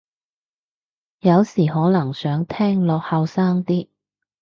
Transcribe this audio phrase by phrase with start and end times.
[1.19, 3.87] 有時可能想聽落後生啲